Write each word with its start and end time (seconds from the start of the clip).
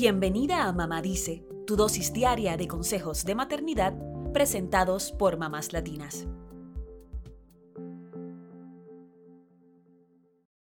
Bienvenida 0.00 0.68
a 0.68 0.72
Mamá 0.72 1.02
Dice, 1.02 1.44
tu 1.66 1.74
dosis 1.74 2.12
diaria 2.12 2.56
de 2.56 2.68
consejos 2.68 3.24
de 3.24 3.34
maternidad 3.34 3.94
presentados 4.32 5.10
por 5.10 5.38
mamás 5.38 5.72
latinas. 5.72 6.28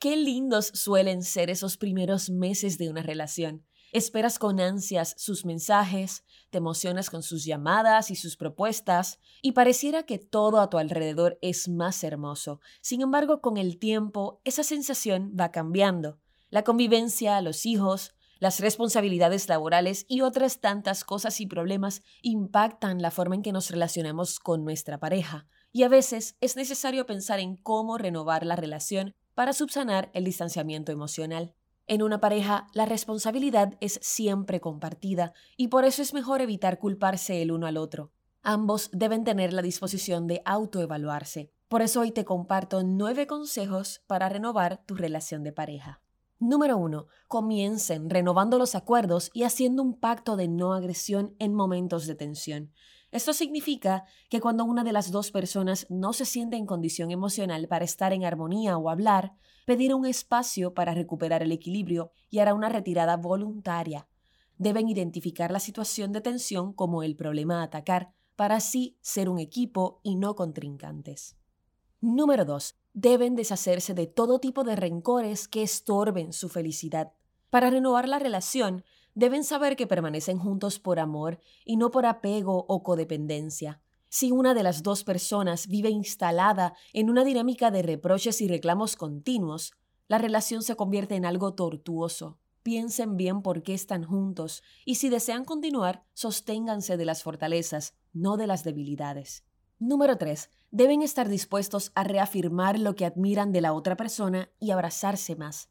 Qué 0.00 0.16
lindos 0.16 0.72
suelen 0.74 1.22
ser 1.22 1.48
esos 1.48 1.76
primeros 1.76 2.28
meses 2.28 2.76
de 2.76 2.90
una 2.90 3.04
relación. 3.04 3.64
Esperas 3.92 4.40
con 4.40 4.58
ansias 4.58 5.14
sus 5.16 5.44
mensajes, 5.44 6.24
te 6.50 6.58
emocionas 6.58 7.08
con 7.08 7.22
sus 7.22 7.44
llamadas 7.44 8.10
y 8.10 8.16
sus 8.16 8.36
propuestas, 8.36 9.20
y 9.42 9.52
pareciera 9.52 10.02
que 10.02 10.18
todo 10.18 10.58
a 10.58 10.70
tu 10.70 10.76
alrededor 10.76 11.38
es 11.40 11.68
más 11.68 12.02
hermoso. 12.02 12.58
Sin 12.80 13.00
embargo, 13.00 13.40
con 13.40 13.58
el 13.58 13.78
tiempo, 13.78 14.40
esa 14.42 14.64
sensación 14.64 15.36
va 15.38 15.52
cambiando. 15.52 16.18
La 16.48 16.64
convivencia, 16.64 17.40
los 17.42 17.64
hijos, 17.64 18.12
las 18.40 18.58
responsabilidades 18.58 19.48
laborales 19.48 20.06
y 20.08 20.22
otras 20.22 20.60
tantas 20.60 21.04
cosas 21.04 21.40
y 21.40 21.46
problemas 21.46 22.02
impactan 22.22 23.00
la 23.00 23.12
forma 23.12 23.36
en 23.36 23.42
que 23.42 23.52
nos 23.52 23.70
relacionamos 23.70 24.40
con 24.40 24.64
nuestra 24.64 24.98
pareja, 24.98 25.46
y 25.72 25.84
a 25.84 25.88
veces 25.88 26.36
es 26.40 26.56
necesario 26.56 27.06
pensar 27.06 27.38
en 27.38 27.56
cómo 27.56 27.98
renovar 27.98 28.44
la 28.44 28.56
relación 28.56 29.14
para 29.34 29.52
subsanar 29.52 30.10
el 30.14 30.24
distanciamiento 30.24 30.90
emocional. 30.90 31.54
En 31.86 32.02
una 32.02 32.20
pareja, 32.20 32.66
la 32.72 32.86
responsabilidad 32.86 33.74
es 33.80 33.98
siempre 34.02 34.60
compartida 34.60 35.32
y 35.56 35.68
por 35.68 35.84
eso 35.84 36.02
es 36.02 36.14
mejor 36.14 36.40
evitar 36.40 36.78
culparse 36.78 37.42
el 37.42 37.52
uno 37.52 37.66
al 37.66 37.76
otro. 37.76 38.12
Ambos 38.42 38.90
deben 38.92 39.24
tener 39.24 39.52
la 39.52 39.60
disposición 39.60 40.26
de 40.26 40.40
autoevaluarse. 40.44 41.52
Por 41.68 41.82
eso 41.82 42.00
hoy 42.00 42.10
te 42.10 42.24
comparto 42.24 42.82
nueve 42.82 43.26
consejos 43.26 44.02
para 44.06 44.28
renovar 44.28 44.84
tu 44.86 44.94
relación 44.94 45.42
de 45.42 45.52
pareja. 45.52 46.00
Número 46.42 46.78
1. 46.78 47.06
Comiencen 47.28 48.08
renovando 48.08 48.56
los 48.56 48.74
acuerdos 48.74 49.30
y 49.34 49.42
haciendo 49.42 49.82
un 49.82 50.00
pacto 50.00 50.36
de 50.36 50.48
no 50.48 50.72
agresión 50.72 51.36
en 51.38 51.52
momentos 51.52 52.06
de 52.06 52.14
tensión. 52.14 52.72
Esto 53.12 53.34
significa 53.34 54.04
que 54.30 54.40
cuando 54.40 54.64
una 54.64 54.82
de 54.82 54.94
las 54.94 55.10
dos 55.10 55.32
personas 55.32 55.86
no 55.90 56.14
se 56.14 56.24
siente 56.24 56.56
en 56.56 56.64
condición 56.64 57.10
emocional 57.10 57.68
para 57.68 57.84
estar 57.84 58.14
en 58.14 58.24
armonía 58.24 58.78
o 58.78 58.88
hablar, 58.88 59.34
pedir 59.66 59.94
un 59.94 60.06
espacio 60.06 60.72
para 60.72 60.94
recuperar 60.94 61.42
el 61.42 61.52
equilibrio 61.52 62.10
y 62.30 62.38
hará 62.38 62.54
una 62.54 62.70
retirada 62.70 63.18
voluntaria. 63.18 64.08
Deben 64.56 64.88
identificar 64.88 65.50
la 65.50 65.60
situación 65.60 66.10
de 66.10 66.22
tensión 66.22 66.72
como 66.72 67.02
el 67.02 67.16
problema 67.16 67.60
a 67.60 67.64
atacar, 67.64 68.14
para 68.34 68.56
así 68.56 68.96
ser 69.02 69.28
un 69.28 69.38
equipo 69.38 70.00
y 70.02 70.14
no 70.14 70.34
contrincantes. 70.34 71.36
Número 72.02 72.46
2 72.46 72.76
deben 72.94 73.36
deshacerse 73.36 73.92
de 73.92 74.06
todo 74.06 74.38
tipo 74.38 74.64
de 74.64 74.74
rencores 74.74 75.48
que 75.48 75.62
estorben 75.62 76.32
su 76.32 76.48
felicidad. 76.48 77.12
Para 77.50 77.68
renovar 77.68 78.08
la 78.08 78.18
relación, 78.18 78.84
deben 79.14 79.44
saber 79.44 79.76
que 79.76 79.86
permanecen 79.86 80.38
juntos 80.38 80.78
por 80.78 80.98
amor 80.98 81.40
y 81.62 81.76
no 81.76 81.90
por 81.90 82.06
apego 82.06 82.64
o 82.68 82.82
codependencia. 82.82 83.82
Si 84.08 84.32
una 84.32 84.54
de 84.54 84.62
las 84.62 84.82
dos 84.82 85.04
personas 85.04 85.66
vive 85.66 85.90
instalada 85.90 86.74
en 86.94 87.10
una 87.10 87.22
dinámica 87.22 87.70
de 87.70 87.82
reproches 87.82 88.40
y 88.40 88.48
reclamos 88.48 88.96
continuos, 88.96 89.74
la 90.08 90.16
relación 90.16 90.62
se 90.62 90.76
convierte 90.76 91.16
en 91.16 91.26
algo 91.26 91.52
tortuoso. 91.52 92.38
Piensen 92.62 93.18
bien 93.18 93.42
por 93.42 93.62
qué 93.62 93.74
están 93.74 94.04
juntos 94.04 94.62
y 94.86 94.94
si 94.94 95.10
desean 95.10 95.44
continuar, 95.44 96.02
sosténganse 96.14 96.96
de 96.96 97.04
las 97.04 97.22
fortalezas, 97.22 97.94
no 98.14 98.38
de 98.38 98.46
las 98.46 98.64
debilidades. 98.64 99.44
Número 99.82 100.18
3. 100.18 100.50
Deben 100.70 101.00
estar 101.00 101.30
dispuestos 101.30 101.90
a 101.94 102.04
reafirmar 102.04 102.78
lo 102.78 102.94
que 102.94 103.06
admiran 103.06 103.50
de 103.50 103.62
la 103.62 103.72
otra 103.72 103.96
persona 103.96 104.50
y 104.60 104.72
abrazarse 104.72 105.36
más. 105.36 105.70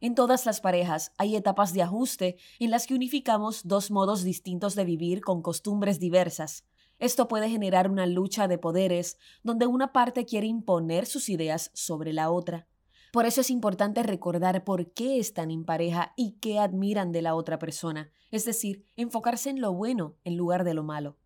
En 0.00 0.14
todas 0.14 0.46
las 0.46 0.60
parejas 0.60 1.10
hay 1.18 1.34
etapas 1.34 1.72
de 1.72 1.82
ajuste 1.82 2.36
en 2.60 2.70
las 2.70 2.86
que 2.86 2.94
unificamos 2.94 3.66
dos 3.66 3.90
modos 3.90 4.22
distintos 4.22 4.76
de 4.76 4.84
vivir 4.84 5.22
con 5.22 5.42
costumbres 5.42 5.98
diversas. 5.98 6.66
Esto 7.00 7.26
puede 7.26 7.50
generar 7.50 7.90
una 7.90 8.06
lucha 8.06 8.46
de 8.46 8.58
poderes 8.58 9.18
donde 9.42 9.66
una 9.66 9.92
parte 9.92 10.24
quiere 10.24 10.46
imponer 10.46 11.04
sus 11.04 11.28
ideas 11.28 11.72
sobre 11.74 12.12
la 12.12 12.30
otra. 12.30 12.68
Por 13.12 13.26
eso 13.26 13.40
es 13.40 13.50
importante 13.50 14.04
recordar 14.04 14.62
por 14.62 14.92
qué 14.92 15.18
están 15.18 15.50
en 15.50 15.64
pareja 15.64 16.12
y 16.16 16.36
qué 16.40 16.60
admiran 16.60 17.10
de 17.10 17.22
la 17.22 17.34
otra 17.34 17.58
persona, 17.58 18.12
es 18.30 18.44
decir, 18.44 18.84
enfocarse 18.94 19.50
en 19.50 19.60
lo 19.60 19.72
bueno 19.72 20.14
en 20.22 20.36
lugar 20.36 20.62
de 20.62 20.74
lo 20.74 20.84
malo. 20.84 21.16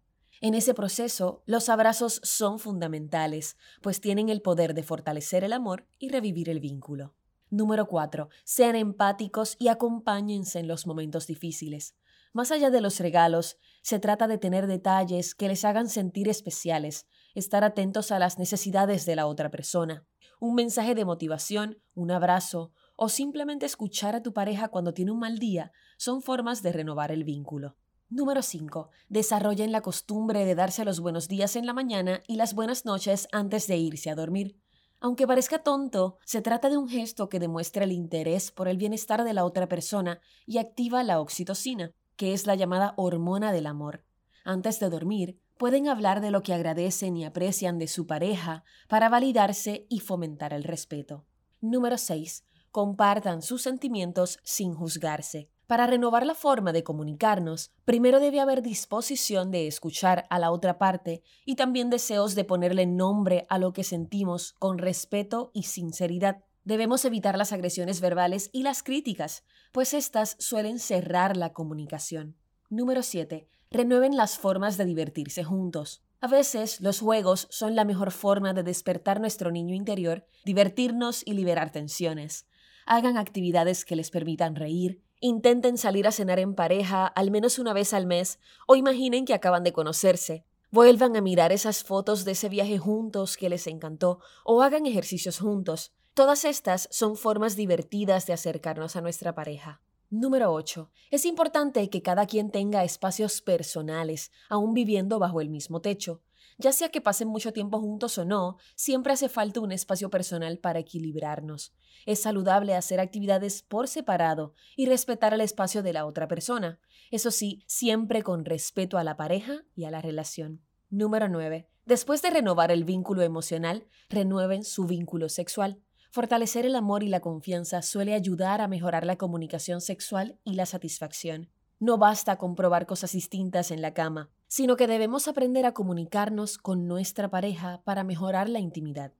En 0.44 0.54
ese 0.54 0.74
proceso, 0.74 1.44
los 1.46 1.68
abrazos 1.68 2.20
son 2.24 2.58
fundamentales, 2.58 3.56
pues 3.80 4.00
tienen 4.00 4.28
el 4.28 4.42
poder 4.42 4.74
de 4.74 4.82
fortalecer 4.82 5.44
el 5.44 5.52
amor 5.52 5.86
y 6.00 6.08
revivir 6.08 6.48
el 6.48 6.58
vínculo. 6.58 7.14
Número 7.48 7.86
4. 7.86 8.28
Sean 8.42 8.74
empáticos 8.74 9.54
y 9.60 9.68
acompáñense 9.68 10.58
en 10.58 10.66
los 10.66 10.84
momentos 10.84 11.28
difíciles. 11.28 11.94
Más 12.32 12.50
allá 12.50 12.70
de 12.70 12.80
los 12.80 12.98
regalos, 12.98 13.56
se 13.82 14.00
trata 14.00 14.26
de 14.26 14.36
tener 14.36 14.66
detalles 14.66 15.36
que 15.36 15.46
les 15.46 15.64
hagan 15.64 15.88
sentir 15.88 16.28
especiales, 16.28 17.06
estar 17.36 17.62
atentos 17.62 18.10
a 18.10 18.18
las 18.18 18.40
necesidades 18.40 19.06
de 19.06 19.14
la 19.14 19.28
otra 19.28 19.48
persona. 19.48 20.08
Un 20.40 20.56
mensaje 20.56 20.96
de 20.96 21.04
motivación, 21.04 21.80
un 21.94 22.10
abrazo 22.10 22.72
o 22.96 23.08
simplemente 23.08 23.64
escuchar 23.64 24.16
a 24.16 24.24
tu 24.24 24.32
pareja 24.32 24.70
cuando 24.70 24.92
tiene 24.92 25.12
un 25.12 25.20
mal 25.20 25.38
día 25.38 25.70
son 25.98 26.20
formas 26.20 26.64
de 26.64 26.72
renovar 26.72 27.12
el 27.12 27.22
vínculo. 27.22 27.76
Número 28.14 28.42
5. 28.42 28.90
Desarrollen 29.08 29.72
la 29.72 29.80
costumbre 29.80 30.44
de 30.44 30.54
darse 30.54 30.84
los 30.84 31.00
buenos 31.00 31.28
días 31.28 31.56
en 31.56 31.64
la 31.64 31.72
mañana 31.72 32.20
y 32.26 32.36
las 32.36 32.52
buenas 32.52 32.84
noches 32.84 33.26
antes 33.32 33.66
de 33.68 33.78
irse 33.78 34.10
a 34.10 34.14
dormir. 34.14 34.60
Aunque 35.00 35.26
parezca 35.26 35.62
tonto, 35.62 36.18
se 36.26 36.42
trata 36.42 36.68
de 36.68 36.76
un 36.76 36.90
gesto 36.90 37.30
que 37.30 37.40
demuestra 37.40 37.84
el 37.84 37.92
interés 37.92 38.50
por 38.50 38.68
el 38.68 38.76
bienestar 38.76 39.24
de 39.24 39.32
la 39.32 39.46
otra 39.46 39.66
persona 39.66 40.20
y 40.44 40.58
activa 40.58 41.02
la 41.04 41.20
oxitocina, 41.20 41.92
que 42.16 42.34
es 42.34 42.46
la 42.46 42.54
llamada 42.54 42.92
hormona 42.98 43.50
del 43.50 43.66
amor. 43.66 44.04
Antes 44.44 44.78
de 44.78 44.90
dormir, 44.90 45.40
pueden 45.56 45.88
hablar 45.88 46.20
de 46.20 46.30
lo 46.30 46.42
que 46.42 46.52
agradecen 46.52 47.16
y 47.16 47.24
aprecian 47.24 47.78
de 47.78 47.88
su 47.88 48.06
pareja 48.06 48.62
para 48.90 49.08
validarse 49.08 49.86
y 49.88 50.00
fomentar 50.00 50.52
el 50.52 50.64
respeto. 50.64 51.24
Número 51.62 51.96
6. 51.96 52.44
Compartan 52.72 53.40
sus 53.40 53.62
sentimientos 53.62 54.38
sin 54.42 54.74
juzgarse. 54.74 55.48
Para 55.72 55.86
renovar 55.86 56.26
la 56.26 56.34
forma 56.34 56.74
de 56.74 56.84
comunicarnos, 56.84 57.72
primero 57.86 58.20
debe 58.20 58.40
haber 58.40 58.60
disposición 58.60 59.50
de 59.50 59.66
escuchar 59.66 60.26
a 60.28 60.38
la 60.38 60.50
otra 60.50 60.76
parte 60.76 61.22
y 61.46 61.54
también 61.54 61.88
deseos 61.88 62.34
de 62.34 62.44
ponerle 62.44 62.84
nombre 62.84 63.46
a 63.48 63.56
lo 63.56 63.72
que 63.72 63.82
sentimos 63.82 64.52
con 64.58 64.76
respeto 64.76 65.50
y 65.54 65.62
sinceridad. 65.62 66.44
Debemos 66.64 67.06
evitar 67.06 67.38
las 67.38 67.54
agresiones 67.54 68.02
verbales 68.02 68.50
y 68.52 68.64
las 68.64 68.82
críticas, 68.82 69.44
pues 69.72 69.94
éstas 69.94 70.36
suelen 70.38 70.78
cerrar 70.78 71.38
la 71.38 71.54
comunicación. 71.54 72.36
Número 72.68 73.02
7. 73.02 73.48
Renueven 73.70 74.14
las 74.14 74.36
formas 74.36 74.76
de 74.76 74.84
divertirse 74.84 75.42
juntos. 75.42 76.02
A 76.20 76.26
veces 76.26 76.82
los 76.82 77.00
juegos 77.00 77.46
son 77.48 77.76
la 77.76 77.86
mejor 77.86 78.10
forma 78.10 78.52
de 78.52 78.62
despertar 78.62 79.20
nuestro 79.20 79.50
niño 79.50 79.74
interior, 79.74 80.26
divertirnos 80.44 81.26
y 81.26 81.32
liberar 81.32 81.72
tensiones. 81.72 82.46
Hagan 82.84 83.16
actividades 83.16 83.86
que 83.86 83.96
les 83.96 84.10
permitan 84.10 84.54
reír, 84.54 85.00
Intenten 85.24 85.78
salir 85.78 86.08
a 86.08 86.10
cenar 86.10 86.40
en 86.40 86.56
pareja 86.56 87.06
al 87.06 87.30
menos 87.30 87.60
una 87.60 87.72
vez 87.72 87.94
al 87.94 88.06
mes 88.06 88.40
o 88.66 88.74
imaginen 88.74 89.24
que 89.24 89.34
acaban 89.34 89.62
de 89.62 89.72
conocerse. 89.72 90.44
Vuelvan 90.72 91.14
a 91.16 91.20
mirar 91.20 91.52
esas 91.52 91.84
fotos 91.84 92.24
de 92.24 92.32
ese 92.32 92.48
viaje 92.48 92.76
juntos 92.76 93.36
que 93.36 93.48
les 93.48 93.68
encantó 93.68 94.18
o 94.44 94.62
hagan 94.62 94.84
ejercicios 94.84 95.38
juntos. 95.38 95.92
Todas 96.12 96.44
estas 96.44 96.88
son 96.90 97.14
formas 97.14 97.54
divertidas 97.54 98.26
de 98.26 98.32
acercarnos 98.32 98.96
a 98.96 99.00
nuestra 99.00 99.32
pareja. 99.32 99.80
Número 100.10 100.52
8. 100.52 100.90
Es 101.12 101.24
importante 101.24 101.88
que 101.88 102.02
cada 102.02 102.26
quien 102.26 102.50
tenga 102.50 102.82
espacios 102.82 103.42
personales, 103.42 104.32
aún 104.48 104.74
viviendo 104.74 105.20
bajo 105.20 105.40
el 105.40 105.50
mismo 105.50 105.80
techo. 105.80 106.20
Ya 106.58 106.72
sea 106.72 106.90
que 106.90 107.00
pasen 107.00 107.28
mucho 107.28 107.52
tiempo 107.52 107.80
juntos 107.80 108.18
o 108.18 108.24
no, 108.24 108.56
siempre 108.74 109.12
hace 109.12 109.28
falta 109.28 109.60
un 109.60 109.72
espacio 109.72 110.10
personal 110.10 110.58
para 110.58 110.80
equilibrarnos. 110.80 111.72
Es 112.06 112.20
saludable 112.20 112.74
hacer 112.74 113.00
actividades 113.00 113.62
por 113.62 113.88
separado 113.88 114.54
y 114.76 114.86
respetar 114.86 115.34
el 115.34 115.40
espacio 115.40 115.82
de 115.82 115.92
la 115.92 116.06
otra 116.06 116.28
persona. 116.28 116.80
Eso 117.10 117.30
sí, 117.30 117.62
siempre 117.66 118.22
con 118.22 118.44
respeto 118.44 118.98
a 118.98 119.04
la 119.04 119.16
pareja 119.16 119.64
y 119.74 119.84
a 119.84 119.90
la 119.90 120.00
relación. 120.00 120.62
Número 120.90 121.28
9. 121.28 121.68
Después 121.84 122.22
de 122.22 122.30
renovar 122.30 122.70
el 122.70 122.84
vínculo 122.84 123.22
emocional, 123.22 123.86
renueven 124.08 124.62
su 124.62 124.84
vínculo 124.84 125.28
sexual. 125.28 125.80
Fortalecer 126.10 126.66
el 126.66 126.76
amor 126.76 127.02
y 127.02 127.08
la 127.08 127.20
confianza 127.20 127.82
suele 127.82 128.14
ayudar 128.14 128.60
a 128.60 128.68
mejorar 128.68 129.04
la 129.06 129.16
comunicación 129.16 129.80
sexual 129.80 130.38
y 130.44 130.54
la 130.54 130.66
satisfacción. 130.66 131.50
No 131.80 131.98
basta 131.98 132.36
con 132.36 132.54
probar 132.54 132.86
cosas 132.86 133.12
distintas 133.12 133.70
en 133.70 133.82
la 133.82 133.94
cama, 133.94 134.30
sino 134.52 134.76
que 134.76 134.86
debemos 134.86 135.28
aprender 135.28 135.64
a 135.64 135.72
comunicarnos 135.72 136.58
con 136.58 136.86
nuestra 136.86 137.30
pareja 137.30 137.80
para 137.84 138.04
mejorar 138.04 138.50
la 138.50 138.58
intimidad. 138.58 139.14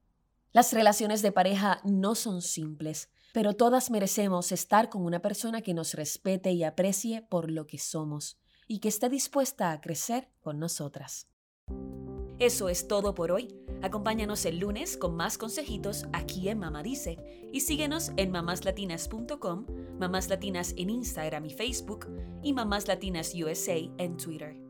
Las 0.51 0.73
relaciones 0.73 1.23
de 1.23 1.31
pareja 1.31 1.81
no 1.83 2.13
son 2.13 2.43
simples, 2.43 3.09
pero 3.33 3.53
todas 3.55 3.89
merecemos 3.89 4.51
estar 4.51 4.89
con 4.89 5.03
una 5.03 5.23
persona 5.23 5.61
que 5.61 5.73
nos 5.73 5.95
respete 5.95 6.51
y 6.51 6.63
aprecie 6.63 7.23
por 7.23 7.49
lo 7.49 7.65
que 7.65 7.79
somos 7.79 8.37
y 8.67 8.77
que 8.77 8.89
esté 8.89 9.09
dispuesta 9.09 9.71
a 9.71 9.81
crecer 9.81 10.29
con 10.39 10.59
nosotras. 10.59 11.27
Eso 12.37 12.69
es 12.69 12.87
todo 12.87 13.15
por 13.15 13.31
hoy. 13.31 13.59
Acompáñanos 13.81 14.45
el 14.45 14.59
lunes 14.59 14.97
con 14.97 15.15
más 15.15 15.39
consejitos 15.39 16.05
aquí 16.13 16.47
en 16.47 16.59
Mamá 16.59 16.83
Dice 16.83 17.49
y 17.51 17.61
síguenos 17.61 18.11
en 18.17 18.29
mamáslatinas.com, 18.29 19.65
Mamás 19.99 20.29
Latinas 20.29 20.75
en 20.77 20.91
Instagram 20.91 21.45
y 21.45 21.53
Facebook 21.55 22.05
y 22.43 22.53
Mamás 22.53 22.87
Latinas 22.87 23.33
USA 23.33 23.79
en 23.97 24.15
Twitter. 24.17 24.62